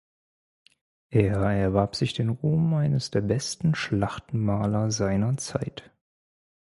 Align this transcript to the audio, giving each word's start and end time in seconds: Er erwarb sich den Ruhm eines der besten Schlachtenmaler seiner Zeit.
Er 1.11 1.41
erwarb 1.51 1.95
sich 1.95 2.13
den 2.15 2.29
Ruhm 2.29 2.73
eines 2.73 3.11
der 3.11 3.21
besten 3.21 3.75
Schlachtenmaler 3.75 4.89
seiner 4.89 5.37
Zeit. 5.37 5.91